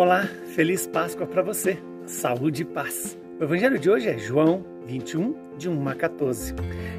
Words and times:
Olá, 0.00 0.26
feliz 0.54 0.86
Páscoa 0.86 1.26
para 1.26 1.42
você. 1.42 1.76
Saúde 2.06 2.62
e 2.62 2.64
paz. 2.64 3.18
O 3.38 3.44
evangelho 3.44 3.78
de 3.78 3.90
hoje 3.90 4.08
é 4.08 4.16
João 4.16 4.64
21, 4.86 5.34
de 5.58 5.68
1 5.68 5.88
a 5.90 5.94
14. 5.94 6.54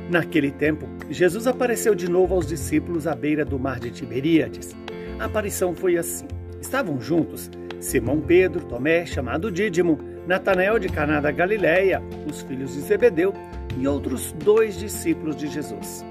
Naquele 0.08 0.52
tempo, 0.52 0.88
Jesus 1.10 1.48
apareceu 1.48 1.96
de 1.96 2.08
novo 2.08 2.36
aos 2.36 2.46
discípulos 2.46 3.08
à 3.08 3.16
beira 3.16 3.44
do 3.44 3.58
mar 3.58 3.80
de 3.80 3.90
Tiberíades. 3.90 4.76
A 5.20 5.26
aparição 5.26 5.74
foi 5.74 5.98
assim: 5.98 6.28
estavam 6.62 7.02
juntos 7.02 7.50
Simão 7.80 8.22
Pedro, 8.22 8.64
Tomé, 8.66 9.04
chamado 9.04 9.52
Dídimo, 9.52 9.98
Natanael 10.28 10.78
de 10.78 10.88
Caná 10.88 11.20
da 11.20 11.32
Galileia, 11.32 12.04
os 12.30 12.44
filhos 12.44 12.76
de 12.76 12.82
Zebedeu 12.82 13.34
e 13.80 13.88
outros 13.88 14.32
dois 14.34 14.78
discípulos 14.78 15.36
de 15.36 15.48
Jesus. 15.48 16.06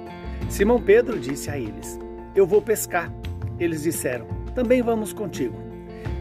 Simão 0.48 0.82
Pedro 0.82 1.20
disse 1.20 1.52
a 1.52 1.56
eles: 1.56 2.00
Eu 2.34 2.48
vou 2.48 2.60
pescar. 2.60 3.14
Eles 3.60 3.84
disseram: 3.84 4.26
Também 4.56 4.82
vamos 4.82 5.12
contigo. 5.12 5.69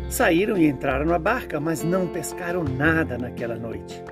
Saíram 0.10 0.58
e 0.58 0.68
entraram 0.68 1.06
na 1.06 1.20
barca, 1.20 1.60
mas 1.60 1.84
não 1.84 2.08
pescaram 2.08 2.64
nada 2.64 3.16
naquela 3.16 3.56
noite. 3.56 4.04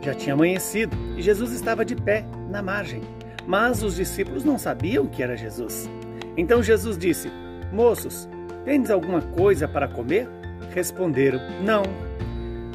Já 0.00 0.14
tinha 0.14 0.32
amanhecido 0.32 0.96
e 1.14 1.20
Jesus 1.20 1.52
estava 1.52 1.84
de 1.84 1.94
pé 1.94 2.24
na 2.48 2.62
margem, 2.62 3.02
mas 3.46 3.82
os 3.82 3.96
discípulos 3.96 4.44
não 4.44 4.58
sabiam 4.58 5.06
que 5.06 5.22
era 5.22 5.36
Jesus. 5.36 5.90
Então 6.38 6.62
Jesus 6.62 6.96
disse: 6.96 7.30
Moços, 7.70 8.26
tendes 8.64 8.90
alguma 8.90 9.20
coisa 9.20 9.68
para 9.68 9.86
comer? 9.86 10.26
Responderam: 10.74 11.38
Não. 11.62 11.82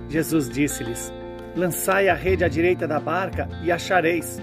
Jesus 0.07 0.47
disse-lhes: 0.47 1.11
Lançai 1.55 2.07
a 2.09 2.13
rede 2.13 2.43
à 2.43 2.47
direita 2.47 2.87
da 2.87 2.99
barca 2.99 3.49
e 3.63 3.71
achareis. 3.71 4.39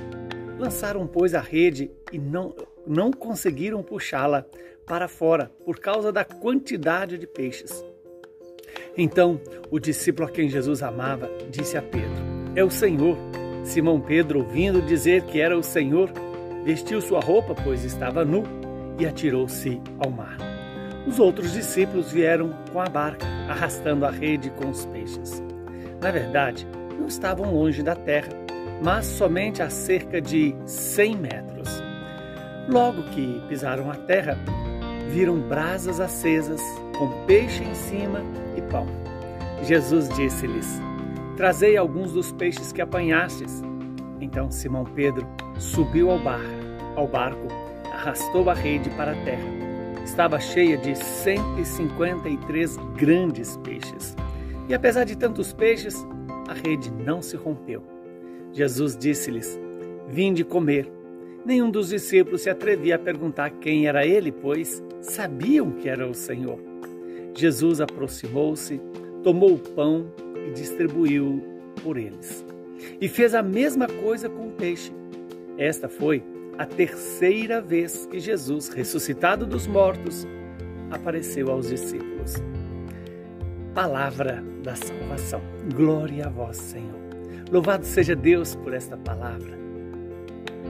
Lançaram, 0.58 1.06
pois, 1.06 1.34
a 1.34 1.40
rede 1.40 1.88
e 2.12 2.18
não, 2.18 2.52
não 2.84 3.12
conseguiram 3.12 3.80
puxá-la 3.80 4.44
para 4.84 5.06
fora 5.06 5.52
por 5.64 5.78
causa 5.78 6.12
da 6.12 6.24
quantidade 6.24 7.16
de 7.16 7.26
peixes. 7.28 7.84
Então 8.96 9.40
o 9.70 9.78
discípulo 9.78 10.28
a 10.28 10.30
quem 10.30 10.48
Jesus 10.48 10.82
amava 10.82 11.30
disse 11.50 11.76
a 11.76 11.82
Pedro: 11.82 12.22
É 12.54 12.64
o 12.64 12.70
Senhor. 12.70 13.16
Simão 13.64 13.98
Pedro, 13.98 14.40
ouvindo 14.40 14.82
dizer 14.82 15.22
que 15.22 15.40
era 15.40 15.56
o 15.56 15.62
Senhor, 15.62 16.10
vestiu 16.64 17.00
sua 17.00 17.20
roupa, 17.20 17.54
pois 17.64 17.82
estava 17.82 18.22
nu, 18.22 18.42
e 18.98 19.06
atirou-se 19.06 19.80
ao 19.98 20.10
mar. 20.10 20.36
Os 21.06 21.18
outros 21.18 21.52
discípulos 21.52 22.12
vieram 22.12 22.50
com 22.70 22.80
a 22.80 22.84
barca, 22.84 23.26
arrastando 23.48 24.04
a 24.04 24.10
rede 24.10 24.50
com 24.50 24.68
os 24.68 24.84
peixes. 24.86 25.42
Na 26.00 26.10
verdade, 26.10 26.66
não 26.98 27.06
estavam 27.06 27.54
longe 27.54 27.82
da 27.82 27.94
terra, 27.94 28.28
mas 28.82 29.06
somente 29.06 29.62
a 29.62 29.70
cerca 29.70 30.20
de 30.20 30.54
cem 30.66 31.16
metros. 31.16 31.68
Logo 32.68 33.02
que 33.04 33.42
pisaram 33.48 33.90
a 33.90 33.94
terra, 33.94 34.38
viram 35.10 35.38
brasas 35.40 36.00
acesas, 36.00 36.60
com 36.98 37.26
peixe 37.26 37.62
em 37.62 37.74
cima 37.74 38.20
e 38.56 38.62
pão. 38.62 38.86
Jesus 39.62 40.08
disse-lhes: 40.10 40.80
Trazei 41.36 41.76
alguns 41.76 42.12
dos 42.12 42.32
peixes 42.32 42.72
que 42.72 42.80
apanhastes. 42.82 43.62
Então 44.20 44.50
Simão 44.50 44.84
Pedro 44.84 45.26
subiu 45.58 46.10
ao, 46.10 46.18
bar, 46.18 46.40
ao 46.96 47.06
barco, 47.06 47.48
arrastou 47.92 48.48
a 48.48 48.54
rede 48.54 48.90
para 48.90 49.12
a 49.12 49.24
terra. 49.24 49.64
Estava 50.04 50.38
cheia 50.38 50.76
de 50.76 50.94
153 50.96 52.76
grandes 52.96 53.56
peixes. 53.58 54.16
E 54.68 54.74
apesar 54.74 55.04
de 55.04 55.16
tantos 55.16 55.52
peixes, 55.52 56.06
a 56.48 56.52
rede 56.52 56.90
não 56.90 57.20
se 57.22 57.36
rompeu. 57.36 57.82
Jesus 58.52 58.96
disse-lhes: 58.96 59.58
Vinde 60.08 60.44
comer. 60.44 60.90
Nenhum 61.44 61.70
dos 61.70 61.88
discípulos 61.88 62.42
se 62.42 62.48
atrevia 62.48 62.96
a 62.96 62.98
perguntar 62.98 63.50
quem 63.50 63.86
era 63.86 64.06
ele, 64.06 64.32
pois 64.32 64.82
sabiam 65.00 65.72
que 65.72 65.88
era 65.88 66.08
o 66.08 66.14
Senhor. 66.14 66.73
Jesus 67.34 67.80
aproximou-se, 67.80 68.80
tomou 69.22 69.54
o 69.54 69.58
pão 69.58 70.06
e 70.46 70.52
distribuiu 70.52 71.42
por 71.82 71.96
eles. 71.96 72.44
E 73.00 73.08
fez 73.08 73.34
a 73.34 73.42
mesma 73.42 73.88
coisa 73.88 74.28
com 74.28 74.48
o 74.48 74.52
peixe. 74.52 74.92
Esta 75.58 75.88
foi 75.88 76.22
a 76.56 76.64
terceira 76.64 77.60
vez 77.60 78.06
que 78.06 78.20
Jesus, 78.20 78.68
ressuscitado 78.68 79.46
dos 79.46 79.66
mortos, 79.66 80.26
apareceu 80.90 81.50
aos 81.50 81.68
discípulos. 81.68 82.34
Palavra 83.74 84.42
da 84.62 84.76
salvação. 84.76 85.40
Glória 85.74 86.26
a 86.26 86.30
vós, 86.30 86.56
Senhor. 86.56 87.00
Louvado 87.50 87.84
seja 87.84 88.14
Deus 88.14 88.54
por 88.54 88.72
esta 88.72 88.96
palavra. 88.96 89.58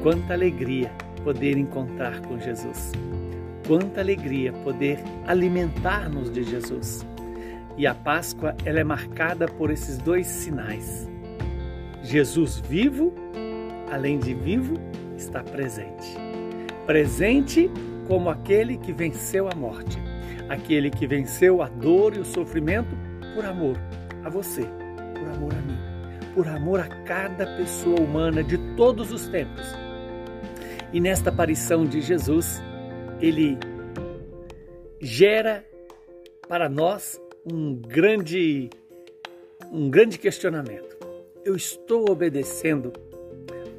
Quanta 0.02 0.32
alegria 0.32 0.90
poder 1.22 1.56
encontrar 1.56 2.20
com 2.22 2.38
Jesus. 2.38 2.92
Quanta 3.66 4.00
alegria 4.00 4.52
poder 4.52 4.98
alimentar-nos 5.26 6.30
de 6.30 6.42
Jesus. 6.42 7.06
E 7.76 7.86
a 7.86 7.94
Páscoa 7.94 8.54
ela 8.64 8.80
é 8.80 8.84
marcada 8.84 9.48
por 9.48 9.70
esses 9.70 9.98
dois 9.98 10.26
sinais. 10.26 11.08
Jesus 12.02 12.60
vivo, 12.60 13.12
além 13.90 14.18
de 14.18 14.34
vivo, 14.34 14.74
está 15.16 15.42
presente. 15.42 16.14
Presente 16.86 17.70
como 18.06 18.28
aquele 18.28 18.76
que 18.76 18.92
venceu 18.92 19.48
a 19.48 19.54
morte, 19.54 19.98
aquele 20.48 20.90
que 20.90 21.06
venceu 21.06 21.62
a 21.62 21.68
dor 21.68 22.14
e 22.14 22.20
o 22.20 22.24
sofrimento 22.24 22.94
por 23.34 23.46
amor 23.46 23.78
a 24.22 24.28
você, 24.28 24.62
por 25.14 25.28
amor 25.30 25.54
a 25.54 25.62
mim, 25.62 25.78
por 26.34 26.46
amor 26.46 26.80
a 26.80 26.88
cada 27.04 27.46
pessoa 27.56 27.98
humana 27.98 28.44
de 28.44 28.58
todos 28.76 29.10
os 29.10 29.26
tempos. 29.28 29.64
E 30.92 31.00
nesta 31.00 31.30
aparição 31.30 31.84
de 31.86 32.00
Jesus, 32.02 32.62
ele 33.24 33.58
gera 35.00 35.64
para 36.46 36.68
nós 36.68 37.20
um 37.50 37.74
grande 37.74 38.68
um 39.72 39.90
grande 39.90 40.18
questionamento. 40.18 40.96
Eu 41.44 41.56
estou 41.56 42.10
obedecendo 42.10 42.92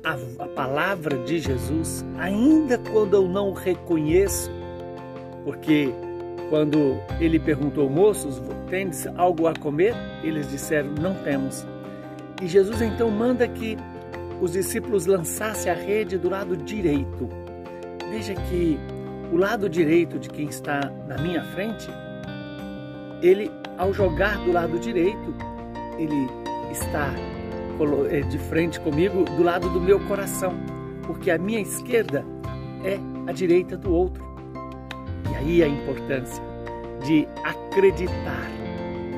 a, 0.03 0.17
a, 0.43 0.47
palavra 0.47 1.17
de 1.23 1.39
Jesus 1.39 2.03
ainda 2.17 2.77
quando 2.77 3.15
eu 3.15 3.27
não 3.27 3.53
reconheço? 3.53 4.51
Porque 5.43 5.89
quando 6.49 6.99
ele 7.19 7.39
perguntou, 7.39 7.89
moços, 7.89 8.41
tendes 8.69 9.07
algo 9.15 9.47
a 9.47 9.53
comer? 9.53 9.95
Eles 10.23 10.49
disseram, 10.49 10.91
não 10.95 11.13
temos. 11.23 11.65
E 12.41 12.47
Jesus 12.47 12.81
então 12.81 13.09
manda 13.09 13.47
que 13.47 13.77
os 14.41 14.51
discípulos 14.51 15.05
lançassem 15.05 15.71
a 15.71 15.75
rede 15.75 16.17
do 16.17 16.29
lado 16.29 16.57
direito. 16.57 17.29
Veja 18.09 18.33
que 18.33 18.77
o 19.31 19.37
lado 19.37 19.69
direito 19.69 20.19
de 20.19 20.29
quem 20.29 20.47
está 20.47 20.91
na 21.07 21.17
minha 21.17 21.43
frente, 21.53 21.87
ele, 23.21 23.51
ao 23.77 23.93
jogar 23.93 24.37
do 24.39 24.51
lado 24.51 24.79
direito, 24.79 25.33
ele 25.97 26.27
está 26.71 27.13
eh, 28.11 28.21
de 28.21 28.37
frente 28.37 28.79
comigo 28.79 29.23
do 29.23 29.43
lado 29.43 29.69
do 29.69 29.81
meu 29.81 29.99
coração, 30.07 30.53
porque 31.03 31.31
a 31.31 31.37
minha 31.37 31.59
esquerda 31.59 32.25
é 32.83 32.99
a 33.27 33.31
direita 33.31 33.77
do 33.77 33.91
outro. 33.91 34.23
E 35.31 35.35
aí 35.35 35.63
a 35.63 35.67
importância 35.67 36.43
de 37.05 37.27
acreditar 37.43 38.49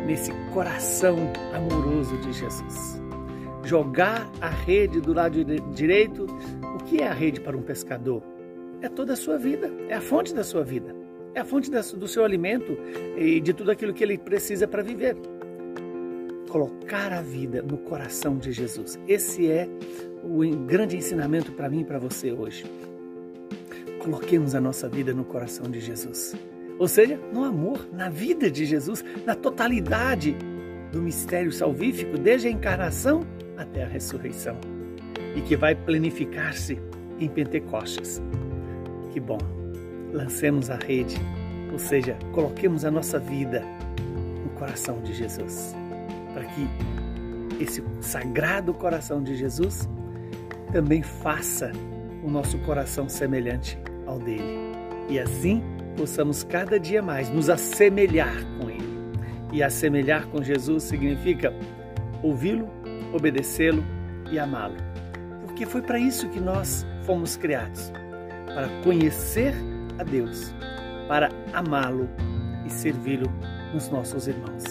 nesse 0.06 0.32
coração 0.54 1.18
amoroso 1.54 2.18
de 2.18 2.32
Jesus. 2.32 3.02
Jogar 3.64 4.30
a 4.40 4.50
rede 4.50 5.02
do 5.02 5.14
lado 5.14 5.44
direito, 5.74 6.26
o 6.76 6.78
que 6.86 7.02
é 7.02 7.08
a 7.08 7.14
rede 7.14 7.42
para 7.42 7.58
um 7.58 7.62
pescador? 7.62 8.24
É 8.82 8.90
toda 8.90 9.14
a 9.14 9.16
sua 9.16 9.38
vida, 9.38 9.72
é 9.90 9.96
a 9.96 10.02
fonte 10.02 10.34
da 10.34 10.44
sua 10.44 10.64
vida, 10.64 10.96
é 11.34 11.40
a 11.40 11.46
fonte 11.46 11.70
do 11.70 12.08
seu 12.08 12.24
alimento 12.24 12.78
e 13.18 13.40
de 13.40 13.54
tudo 13.54 13.72
aquilo 13.72 13.94
que 13.94 14.04
ele 14.04 14.18
precisa 14.18 14.68
para 14.68 14.84
viver. 14.84 15.16
Colocar 16.50 17.12
a 17.12 17.22
vida 17.22 17.62
no 17.62 17.78
coração 17.78 18.38
de 18.38 18.52
Jesus. 18.52 19.00
Esse 19.08 19.52
é 19.52 19.68
o 20.24 20.40
grande 20.66 20.96
ensinamento 20.96 21.52
para 21.52 21.70
mim 21.70 21.82
e 21.82 21.86
para 21.86 22.00
você 22.00 22.32
hoje. 22.32 22.66
Coloquemos 24.00 24.56
a 24.56 24.62
nossa 24.62 24.88
vida 24.88 25.14
no 25.14 25.26
coração 25.26 25.70
de 25.70 25.80
Jesus. 25.80 26.36
Ou 26.80 26.88
seja, 26.88 27.20
no 27.34 27.44
amor, 27.44 27.88
na 27.92 28.10
vida 28.10 28.50
de 28.50 28.66
Jesus, 28.66 29.04
na 29.26 29.36
totalidade 29.36 30.38
do 30.92 31.02
mistério 31.02 31.52
salvífico, 31.52 32.18
desde 32.18 32.48
a 32.48 32.52
encarnação 32.52 33.26
até 33.58 33.84
a 33.84 33.88
ressurreição. 33.88 34.58
E 35.36 35.42
que 35.42 35.56
vai 35.56 35.76
planificar-se 35.76 36.80
em 37.20 37.28
Pentecostes. 37.28 38.22
Que 39.12 39.20
bom! 39.20 39.38
Lancemos 40.14 40.70
a 40.70 40.76
rede, 40.76 41.18
ou 41.72 41.80
seja, 41.80 42.18
coloquemos 42.34 42.86
a 42.86 42.92
nossa 42.92 43.20
vida 43.20 43.64
no 44.44 44.50
coração 44.52 45.02
de 45.02 45.14
Jesus, 45.14 45.76
para 46.34 46.46
que 46.46 46.68
esse 47.64 47.84
sagrado 48.02 48.74
coração 48.74 49.22
de 49.22 49.36
Jesus 49.36 49.88
também 50.72 51.02
faça 51.02 51.72
o 52.24 52.30
nosso 52.30 52.58
coração 52.60 53.10
semelhante 53.10 53.78
ao 54.06 54.20
dele. 54.20 54.58
E 55.10 55.20
assim 55.20 55.62
possamos 55.96 56.44
cada 56.44 56.80
dia 56.80 57.02
mais 57.02 57.30
nos 57.30 57.50
assemelhar 57.50 58.36
com 58.60 58.70
ele. 58.70 58.88
E 59.52 59.64
assemelhar 59.64 60.28
com 60.28 60.44
Jesus 60.44 60.84
significa 60.84 61.54
ouvi-lo, 62.22 62.70
obedecê-lo 63.14 63.84
e 64.32 64.38
amá-lo. 64.38 64.76
Porque 65.46 65.66
foi 65.66 65.82
para 65.82 65.98
isso 65.98 66.30
que 66.30 66.40
nós 66.40 66.86
fomos 67.06 67.38
criados 67.38 67.92
para 68.58 68.70
conhecer 68.82 69.54
a 70.00 70.04
Deus, 70.04 70.52
para 71.08 71.30
amá-lo 71.54 72.10
e 72.66 72.72
servi-lo 72.72 73.32
nos 73.72 73.88
nossos 73.90 74.28
irmãos. 74.28 74.64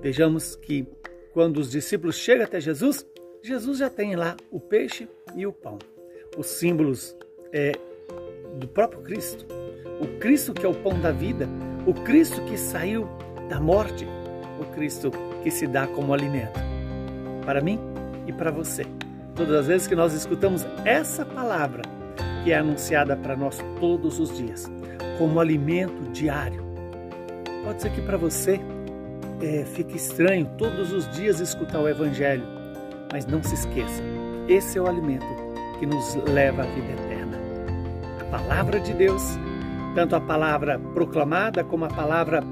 Vejamos 0.00 0.56
que 0.56 0.86
quando 1.34 1.58
os 1.58 1.70
discípulos 1.70 2.16
chegam 2.16 2.46
até 2.46 2.58
Jesus, 2.58 3.06
Jesus 3.42 3.76
já 3.76 3.90
tem 3.90 4.16
lá 4.16 4.38
o 4.50 4.58
peixe 4.58 5.06
e 5.36 5.46
o 5.46 5.52
pão, 5.52 5.78
os 6.34 6.46
símbolos 6.46 7.14
é, 7.52 7.72
do 8.58 8.66
próprio 8.66 9.02
Cristo. 9.02 9.44
O 10.00 10.18
Cristo 10.18 10.54
que 10.54 10.64
é 10.64 10.68
o 10.70 10.74
pão 10.74 10.98
da 10.98 11.12
vida, 11.12 11.46
o 11.86 11.92
Cristo 11.92 12.42
que 12.46 12.56
saiu 12.56 13.06
da 13.50 13.60
morte, 13.60 14.06
o 14.58 14.64
Cristo 14.74 15.10
que 15.42 15.50
se 15.50 15.66
dá 15.66 15.86
como 15.86 16.14
alimento. 16.14 16.58
Para 17.44 17.60
mim 17.60 17.78
e 18.26 18.32
para 18.32 18.50
você. 18.50 18.86
Todas 19.34 19.56
as 19.56 19.66
vezes 19.66 19.86
que 19.86 19.94
nós 19.94 20.14
escutamos 20.14 20.64
essa 20.86 21.26
palavra, 21.26 21.99
que 22.42 22.52
é 22.52 22.58
anunciada 22.58 23.16
para 23.16 23.36
nós 23.36 23.58
todos 23.78 24.18
os 24.18 24.36
dias, 24.36 24.70
como 25.18 25.40
alimento 25.40 26.10
diário. 26.12 26.64
Pode 27.64 27.82
ser 27.82 27.90
que 27.92 28.00
para 28.00 28.16
você 28.16 28.60
é, 29.42 29.64
fique 29.64 29.96
estranho 29.96 30.48
todos 30.56 30.92
os 30.92 31.08
dias 31.10 31.40
escutar 31.40 31.80
o 31.80 31.88
Evangelho, 31.88 32.44
mas 33.12 33.26
não 33.26 33.42
se 33.42 33.54
esqueça, 33.54 34.02
esse 34.48 34.78
é 34.78 34.80
o 34.80 34.88
alimento 34.88 35.26
que 35.78 35.86
nos 35.86 36.14
leva 36.26 36.62
à 36.62 36.66
vida 36.66 36.92
eterna. 36.92 37.38
A 38.20 38.24
palavra 38.24 38.80
de 38.80 38.92
Deus, 38.92 39.22
tanto 39.94 40.14
a 40.14 40.20
palavra 40.20 40.78
proclamada 40.94 41.64
como 41.64 41.84
a 41.84 41.88
palavra 41.88 42.42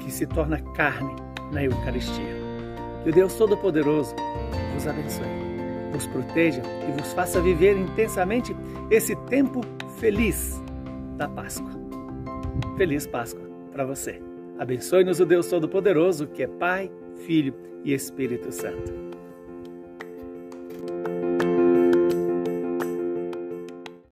que 0.00 0.10
se 0.10 0.26
torna 0.26 0.60
carne 0.74 1.14
na 1.52 1.62
Eucaristia. 1.62 2.40
Que 3.02 3.10
o 3.10 3.12
Deus 3.12 3.34
Todo-Poderoso 3.34 4.14
vos 4.74 4.86
abençoe, 4.86 5.39
vos 5.90 6.06
proteja 6.06 6.62
e 6.88 6.92
vos 6.92 7.12
faça 7.12 7.40
viver 7.40 7.76
intensamente 7.76 8.54
esse 8.90 9.14
tempo 9.26 9.60
feliz 9.98 10.60
da 11.16 11.28
Páscoa. 11.28 11.70
Feliz 12.76 13.06
Páscoa 13.06 13.48
para 13.72 13.84
você. 13.84 14.20
Abençoe-nos 14.58 15.20
o 15.20 15.26
Deus 15.26 15.48
Todo-Poderoso, 15.48 16.26
que 16.26 16.42
é 16.42 16.46
Pai, 16.46 16.90
Filho 17.26 17.54
e 17.84 17.92
Espírito 17.94 18.52
Santo. 18.52 19.09